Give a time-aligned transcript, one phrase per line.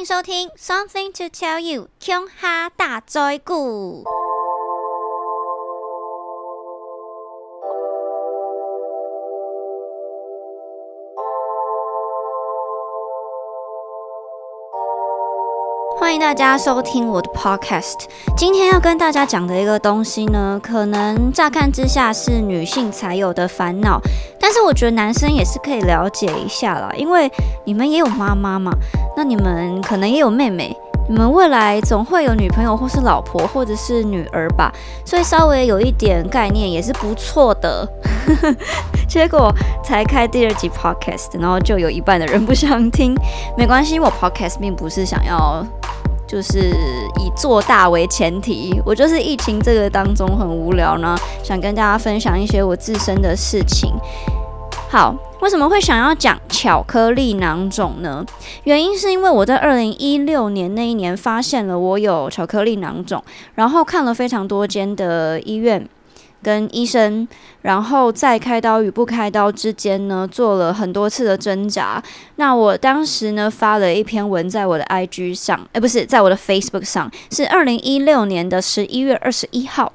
[0.00, 4.02] 迎收听《Something to Tell You》琼哈大灾故。
[16.10, 17.94] 欢迎大家收听我的 podcast。
[18.36, 24.00] 今天要跟大家讲的一个东西呢，可能乍看之下是女性才有的烦恼，
[24.40, 27.30] 但是我觉得男生也是可以了解一下啦，因为
[27.64, 28.72] 你们也有妈妈嘛，
[29.16, 30.76] 那你们可能也有妹妹，
[31.08, 34.72] 你们未来总会有女朋友或是老婆或者是女儿吧，
[35.06, 37.88] 所以稍微有一点概念也是不错的。
[39.08, 39.54] 结果
[39.84, 43.14] 才开第二集 podcast，然后就有一半的人不想听，
[43.56, 45.64] 没关系，我 podcast 并不是想要。
[46.30, 46.58] 就是
[47.18, 53.92] 以做大为前提，我就是疫情这个当中很无聊呢，想跟大家分享一些我自身的事情。
[54.88, 58.24] 好，为什么会想要讲巧克力囊肿呢？
[58.62, 63.22] 原因是因为我在二零一六年那一年发现了我有巧克力囊肿，
[63.56, 65.84] 然后看了非常多间的医院。
[66.42, 67.26] 跟医生，
[67.62, 72.02] 然后在开刀与不开刀之间呢，做了很多次的挣扎。
[72.36, 79.92] 那我当时呢，发了一篇文在我的 IG 上，哎，不是在我的 Facebook 上，是二零一六年的十一月二十一号。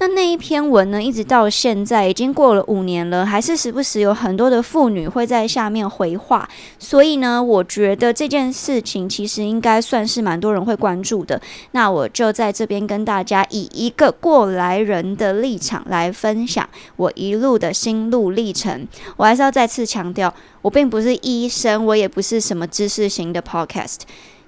[0.00, 6.48] 那那一篇文呢，一直到现在已经过了五年了，还是时不时有很多的妇女会在下面回话。
[6.78, 11.42] 所以呢，我觉得这件事情其实应该算是蛮多人会关注的。
[11.72, 18.86] 那我就在这边跟大家以一个过来人的立场来分享我一路的心路历程。
[19.16, 20.32] 我还是要再次强调，
[20.62, 23.98] 我并不是医生，我也不是什么知识型的 podcast，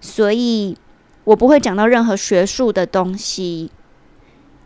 [0.00, 0.76] 所以
[1.24, 3.72] 我不会讲到任何学术的东西。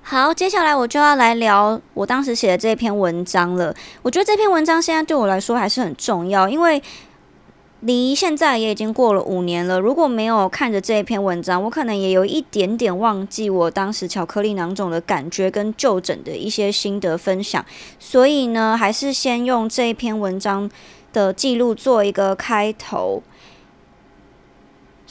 [0.06, 3.74] 好，接下来我就要来聊我当时写的这篇文章了。
[4.02, 6.82] 我觉得这篇文章现在对我来说还是很重要，因为
[7.80, 9.80] 离现在也已经过了五年了。
[9.80, 17.64] 如果没有看着这一篇文章，我可能也有一点点忘记我当时巧克力囊肿的感觉跟就诊的一些心得分享。
[17.98, 20.70] 所以呢，还是先用这一篇文章
[21.14, 23.22] 的记录做一个开头。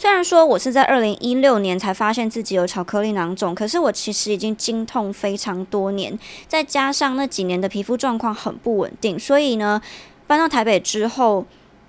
[0.04, 9.82] 虽然说我是在二零一六年才发现自己有巧克力囊肿，可是我其实已经经痛非常多年，再加上那几年的皮肤状况很不稳定，所以呢，
[10.28, 11.46] 搬到台北之后，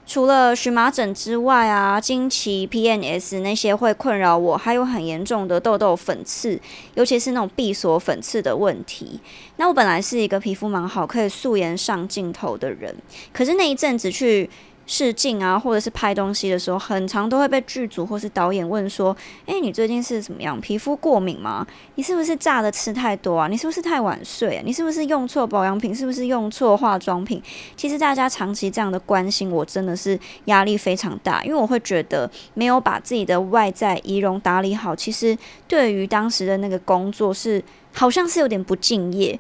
[0.06, 6.60] 除了荨麻疹之外啊，经期、PNS 那些会困扰我，还有很严重的痘痘、粉刺，
[6.94, 9.18] 尤其是那种闭锁粉刺的问题。
[9.56, 12.94] 那我本来是一个皮肤蛮好、可以素颜上镜头的人，
[13.32, 14.48] 可是那一阵子去。
[14.86, 20.60] 试镜啊，或者是拍东西的时候，很常都会被剧组或是导演问说：“诶，你最近是怎么样？
[20.60, 21.66] 皮肤过敏吗？
[21.94, 23.48] 你是不是炸的吃太多啊？
[23.48, 24.62] 你是不是太晚睡啊？
[24.64, 25.94] 你是不是用错保养品？
[25.94, 27.42] 是不是用错化妆品？”
[27.76, 37.62] 其实大家长期这样的关心，我真的是压力非常大，因为我会觉得没有把自己的外在仪容打理好，其实对于当时的那个工作是
[37.92, 39.38] 好像是有点不敬业，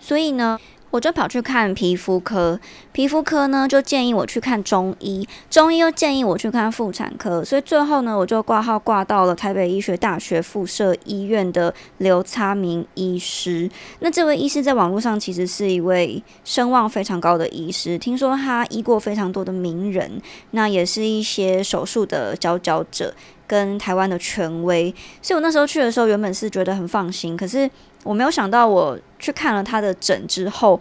[0.00, 0.58] 所以呢。
[0.92, 2.60] 我就跑去看皮肤科，
[2.92, 13.70] 皮肤科呢就建议我去看中医，中医又建议我去看妇产科，所以最后呢，我就挂号挂到了台北医学大学附设医院的刘差明医师。
[14.00, 20.20] 那这位医师在网络上其实是一位声望非常高的医师，听说他医过非常多的名人，
[20.50, 23.14] 那也是一些手术的佼佼者。
[23.44, 27.36] 跟台湾的权威，所以我那时候去的时候，原本是觉得很放心。
[27.36, 27.70] 可是
[28.02, 30.80] 我没有想到，我去看了他的诊之后，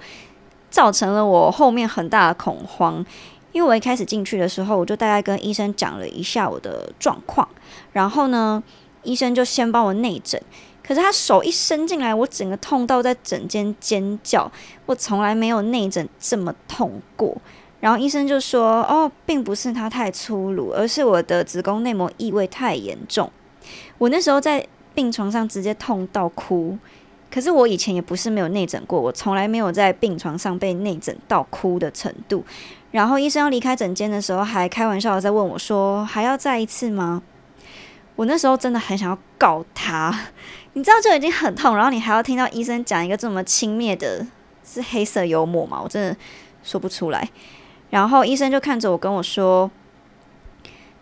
[0.71, 3.05] 造成了我后面很大的恐慌。
[3.51, 7.45] 因为我一开始进去的时候，我就大概跟医生讲了一下我的状况，
[7.91, 8.63] 然后呢，
[9.03, 10.41] 医生就先帮我内诊。
[10.81, 14.49] 可是他手一伸进来，我整个痛到在整间尖叫。
[14.85, 17.35] 我从来没有内诊这么痛过。
[17.81, 23.29] 然后医生就说：“哦，并不是他太粗鲁，而是我的子宫内膜异位太严重。”
[23.99, 24.65] 我那时候在
[24.95, 26.77] 病床上直接痛到哭。
[27.33, 32.43] 可是我以前也不是没有内诊过，我从来没有在病床上被内诊到哭的程度。
[32.91, 37.23] 然后医生要离开诊间的时候，还开玩笑的在问我说：“还要再一次吗？”
[38.17, 40.27] 我那时候真的很想要告他。
[40.73, 44.27] 你知道就已经很痛，然后你还要听到医生讲一个这么轻蔑的，
[44.65, 45.79] 是黑色幽默吗？
[45.81, 46.15] 我真的
[46.63, 47.27] 说不出来。
[47.89, 49.71] 然后医生就看着我跟我说：“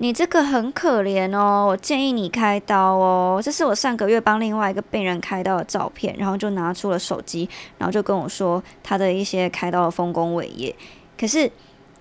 [0.02, 7.48] 你这个很可怜哦，我建议你开刀哦。”这是我上个月帮另外一个病人开刀的照片，然后就拿出了手机，
[7.78, 10.74] 然后就跟我说他的一些开刀的丰功伟业。
[11.20, 11.52] 可是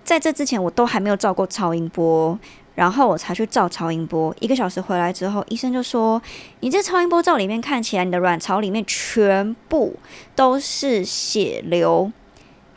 [0.04, 2.38] 在这之前，我都还没有照过超音波，
[2.76, 4.32] 然后我才去照超音波。
[4.38, 6.22] 一个小时回来之后，医生就说
[6.60, 9.96] ：“你这超音波照里面看起来，你的卵巢里面全部
[10.36, 12.12] 都是血流。”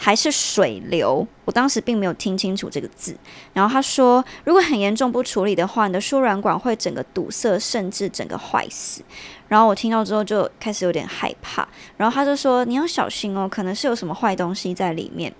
[0.04, 1.28] 还是水流？
[1.46, 3.16] 我当时并没有听清楚这个字。
[3.54, 9.04] 然后他说，如果很严重不处理的话，你的输卵管会整个堵塞，甚至整个坏死。
[9.48, 11.68] 然后我听到之后就开始有点害怕。
[11.98, 15.32] 然后他就说，你要小心哦，可能是有什么坏东西在里面。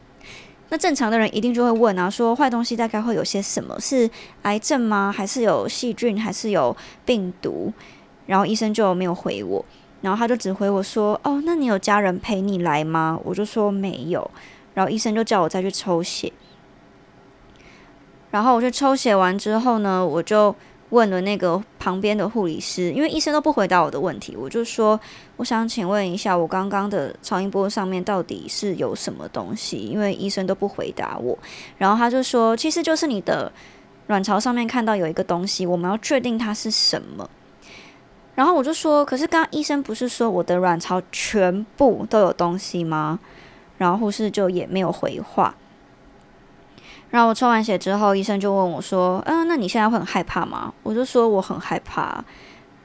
[0.70, 3.76] 那正常的人一定就会问啊，说坏东西大概会有些什么？
[3.80, 4.08] 是
[4.44, 5.12] 癌症吗？
[5.12, 6.22] 还是有细菌？
[6.22, 7.74] 还是有病毒？
[8.28, 9.66] 然后医生就没有回我。
[10.02, 14.30] 然后他就只回我说：“哦，那你有家人陪你来吗？”我就说没有。
[14.74, 16.32] 然后医生就叫我再去抽血。
[18.32, 20.56] 然后我去抽血完之后呢，我就
[20.90, 25.00] 问了那个旁边的护理师，因为医生都不回答我的问题，我就说
[25.38, 31.38] ：“我想请问一下，我刚刚的超音波上面到底是有什么东西？”因为医生都不回答我。
[31.78, 33.52] 然后他就说：“其实就是你的
[34.08, 37.30] 卵巢上面看到有一个东西，我们要确定它是什么。”
[38.36, 43.20] 然后我就说，可是刚刚医生不是说我的卵巢全部都有东西吗？
[43.78, 45.54] 然后护士就也没有回话。
[47.10, 52.24] 然后我抽完血之后，医生就问我说：“嗯，那你现在会很害怕吗？”我就说我很害怕。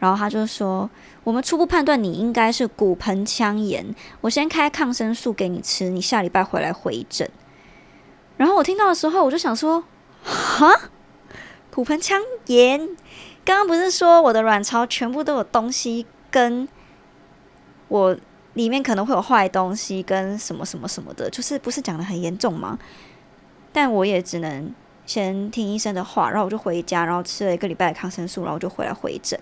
[0.01, 0.91] 然后他就说
[1.23, 7.31] ：“我们初步判断你应该是骨盆腔炎，我先开抗生素给你吃，你下礼拜回来回诊。”
[8.37, 9.85] 然后我听到的时候，我就想说
[10.25, 10.73] ：“哈，
[11.73, 12.89] 骨盆腔炎。”
[13.47, 16.67] 刚刚不是说我的卵巢全部都有东西，跟
[17.87, 18.17] 我
[18.55, 22.77] 里面可能会有坏东西，跟什么什么什么的，就是不是讲的很严重吗？
[23.73, 24.75] 但我也只能
[25.07, 29.39] 先听医生的话，然后我就回家，然后吃了一个礼拜的抗生素，然后就回来回诊。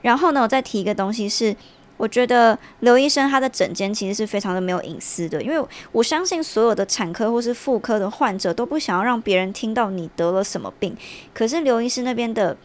[0.00, 1.54] 然后呢，我再提一个东西是，
[1.98, 10.96] 我觉得刘医生他的诊间其实是非常的没有隐私的，因为我相信所有的产科或是妇科的患者都不想要让别人听到你得了什么病，
[11.34, 12.56] 可是刘医师那边的。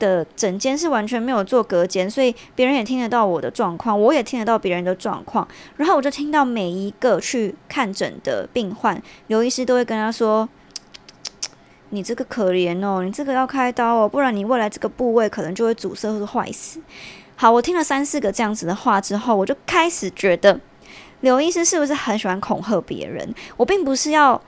[0.00, 5.46] 的整间是完全没有做隔间，所以别人也听得到我的状况，我也听得到别人的状况。
[5.76, 10.48] 然后我就听到每一个去看诊的病患，刘医师都会跟他说：
[11.90, 16.80] “你这个可怜哦，你这个要开刀哦，不然你未来这个部位可能就会阻塞或者坏死。”
[17.36, 20.58] 好，我听了三四个这样子的话之后，我就开始觉得
[21.20, 23.32] 刘医师是不是很喜欢恐吓别人？
[23.56, 24.42] 我并不是要。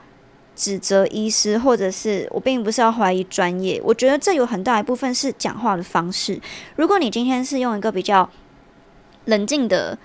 [0.55, 6.39] 指责医师，或者是我并不是要怀疑专业，我觉得这有很大一部分是讲话的方式。
[6.75, 8.29] 如果你今天是用一个比较
[9.25, 9.97] 冷静的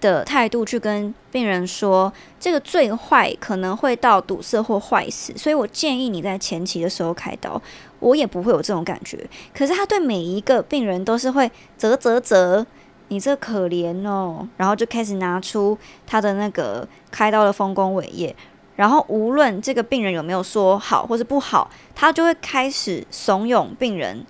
[0.00, 7.60] 的态度去跟病人说，这个最坏可能会到堵塞或坏死，所以我建议你在前期的时候开刀，
[8.00, 9.26] 我也不会有这种感觉。
[9.54, 12.66] 可是他对每一个病人都是会啧啧啧，
[13.08, 18.36] 你这可怜哦，然后就开始拿出他的那个开刀的丰功伟业。
[18.76, 24.26] 然后无论这个病人有没有说好或是不好，他就会开始怂恿病人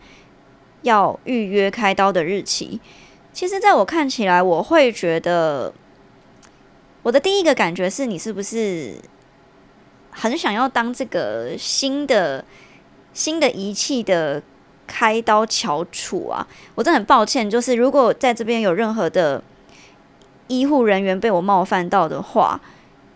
[0.83, 2.79] 要预约开刀的日期。
[3.33, 5.73] 其实，在我看起来，我会觉得
[7.03, 8.97] 我的第一个感觉是你是不是
[10.11, 12.45] 很想要当这个新的
[13.15, 14.43] 新的仪器的
[14.87, 16.47] 开刀翘楚啊？
[16.75, 19.43] 我真的很抱歉，就是如果在这边有任何的
[20.49, 22.61] 医护人员被我冒犯到的话。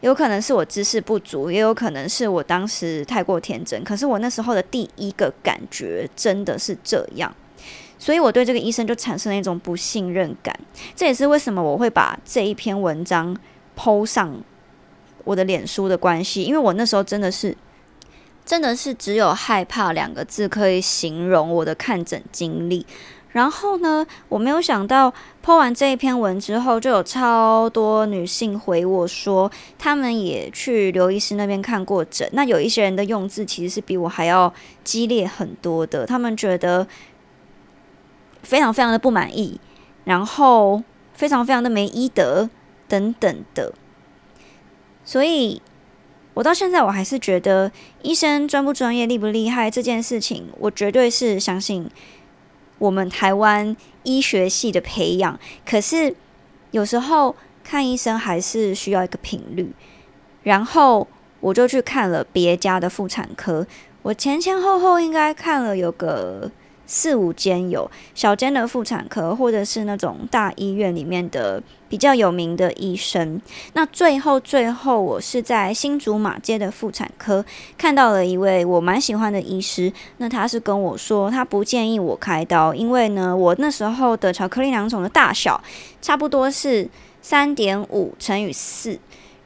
[0.01, 3.83] 有可能是我知识不足，也有可能是我当时太过天真。
[3.83, 7.35] 可是我那时候的第一个感觉真的是这样，
[7.99, 10.55] 所以我对这个医生就产生了一种不信任感。
[10.95, 13.37] 这也是为什么我会把这一篇文章
[13.77, 14.41] 剖上
[15.25, 17.57] 我的脸书的关系，因为我那时候真的是，
[18.47, 22.87] 真的是只有害怕两个字可以形容我的看诊经历。
[23.39, 25.15] 然后呢，我没有想到，
[25.45, 32.29] 剖完这一篇文之后，就有超多女性回我说，他们也去刘医师那边看过诊。
[32.33, 34.53] 那有一些人的用字其实是比我还要
[34.83, 36.89] 激烈很多的，他们觉得
[38.43, 39.61] 非常非常的不满意，
[40.03, 40.83] 然后
[41.15, 42.51] 非常非常的没医德
[42.89, 43.73] 等等的。
[45.05, 45.63] 所以，
[46.35, 47.71] 我到现在我还是觉得，
[48.03, 51.89] 医生专不专业、厉不厉害这件事情，我绝对是相信。
[52.79, 56.15] 我们台湾医学系的培养，可是
[56.71, 59.73] 有时候看医生还是需要一个频率。
[60.43, 61.07] 然后
[61.41, 63.67] 我就去看了别家的妇产科，
[64.03, 66.51] 我前前后后应该看了有个。
[66.91, 73.41] 四五间有小间的妇产科，或者是那种大医院里面的比较有名的医生。
[73.73, 77.45] 那最后最后，我是在新竹马街的妇产科
[77.77, 79.93] 看到了一位我蛮喜欢的医师。
[80.19, 85.63] 那他是跟我说，他不建议我开刀，因为呢，我那时候的巧克力囊肿的大小
[86.01, 86.89] 差不多是
[87.23, 88.99] 三点五乘以四，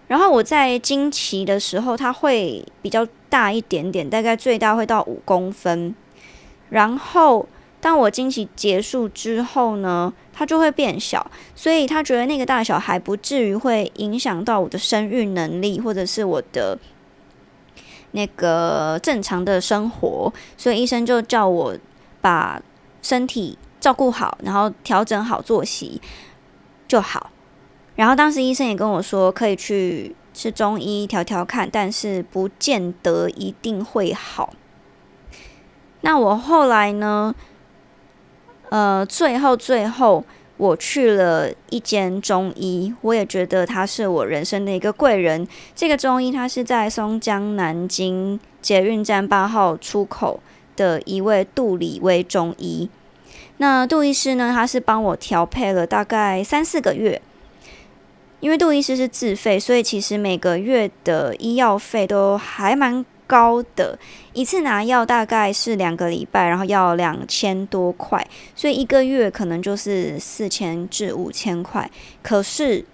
[0.08, 5.94] 然后我在经期的时候，它会比较大一点点，大概最大会到五公分。
[6.68, 7.46] 然后
[7.82, 16.78] 当我经期结束之后呢，它就会变小，所以他觉得那个大小还不至于会影响到我的生育能力，或者是我的
[18.12, 21.76] 那个正常的生活，所以医生就叫我
[22.20, 22.62] 把
[23.02, 26.00] 身体照顾好，然后调整好作息
[26.86, 27.30] 就好。
[27.96, 34.54] 然后当时医生也跟我说，可以去吃中医调调看，但是不见得一定会好。
[36.02, 37.34] 那我后来呢？
[38.72, 40.24] 呃，最后最后，
[40.56, 45.46] 我去了一间中医，我也觉得他是我人生的一个贵人。
[45.76, 50.40] 这个中医他是在松江南京捷运站八号出口
[50.74, 52.88] 的一位杜里威中医。
[53.58, 57.20] 那杜医师呢，他是帮我调配了大概三四个月，
[58.40, 63.04] 因为杜医师是自费，所以其实每个月的医药费都还蛮。
[63.32, 63.98] 高的
[64.34, 68.22] 一次拿药大概是两个礼拜，然后要两千多块，
[68.54, 71.90] 所以一个月可能就是四千至五千块。
[72.22, 72.84] 可是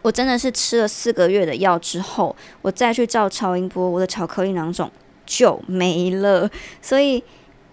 [0.00, 4.90] 我真的是吃了四个月的药之后，我再去照超音波，我的巧克力囊肿
[5.26, 6.48] 就没了。
[6.80, 7.22] 所以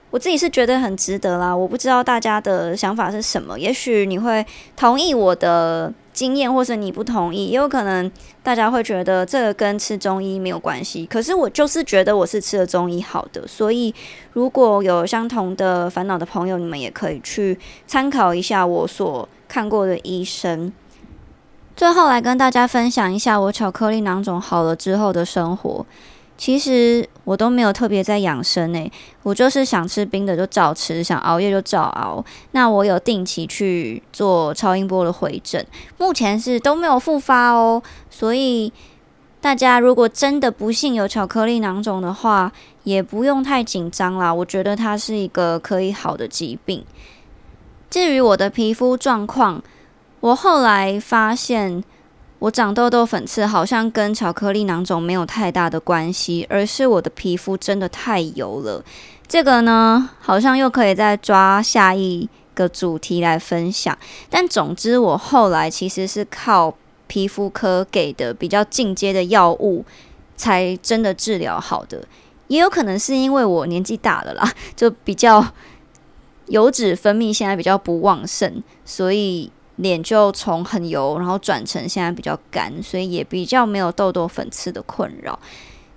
[0.10, 1.56] 我自己是觉得很值得啦。
[1.56, 4.46] 我不知道大家的想法是什么，也许你会
[4.76, 5.94] 同意我的。
[6.16, 8.10] 经验，或是你不同意，也有可能
[8.42, 11.06] 大家会觉得这个跟吃中医没有关系。
[11.06, 13.94] 可是我就是觉得我是吃了中医好的，所以
[14.32, 20.72] 如果有相同的烦恼的朋友，你们也可以去参考一下我所看过的医生。
[21.76, 25.86] 最后来跟大家分享一下我巧克力囊肿好了之后的生活。
[26.38, 28.92] 其实我都没有特别在养生诶，
[29.24, 32.24] 我就是想吃冰的就照吃，想熬夜就照熬。
[32.52, 35.66] 那我有定期去做超音波的回诊，
[35.98, 37.82] 目前是都没有复发哦。
[38.10, 38.72] 所以
[39.40, 42.52] 大家如果真的不幸有巧克力囊肿的话，
[42.84, 44.34] 也不用太紧张啦。
[44.34, 46.84] 我觉得它是一个可以好的疾病。
[47.90, 49.64] 至于我的皮肤状况，
[50.20, 51.82] 我后来发现。
[52.40, 58.84] 我长痘痘、粉刺，好像跟巧克力囊肿没有太大的关系，而是我的皮肤真的太油了。
[59.26, 63.98] 这个呢，好像又可以再抓下一个主题来分享。
[64.30, 66.76] 但总之，我后来其实是靠
[67.08, 69.86] 皮肤科给的比较进阶的药物，
[70.36, 72.06] 才真的治疗好的。
[72.48, 75.44] 也有可能是因为我年纪大了啦，就比较
[76.48, 79.52] 油脂分泌现在比较不旺盛，所以。
[79.78, 85.38] 脸就从很油，然后转成现在比较干，所以也比较没有痘痘粉刺的困扰。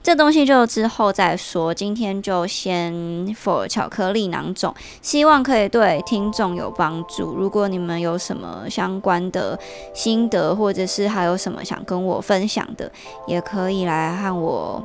[0.00, 2.92] 这东西就之后再说，今天就先
[3.35, 7.35] for 巧克力囊肿，希望可以对听众有帮助。
[7.35, 9.58] 如果你们有什么相关的
[9.92, 12.90] 心得，或者是还有什么想跟我分享的，
[13.26, 14.82] 也可以来和我。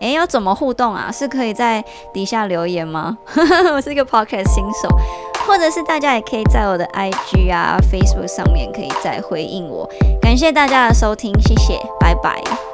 [0.00, 1.10] 诶，要怎么互动啊？
[1.12, 3.18] 是可以在底下留言吗？
[3.74, 4.88] 我是一个 podcast 新手。
[5.46, 9.88] 或者是大家也可以在我的 IG 啊、Facebook 上面可以再回应我，
[10.20, 12.67] 感谢大家的收听，谢谢，拜拜。